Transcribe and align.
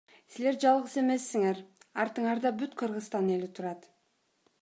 Силер 0.31 0.55
жалгыз 0.63 0.93
эмессиӊер, 1.01 1.57
артыӊарда 2.01 2.49
бүт 2.59 2.71
Кыргызстан 2.79 3.25
эли 3.35 3.49
турат. 3.55 3.81